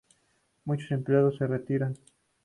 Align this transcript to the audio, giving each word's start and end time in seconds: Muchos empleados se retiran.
Muchos 0.65 0.89
empleados 0.89 1.37
se 1.37 1.45
retiran. 1.45 1.95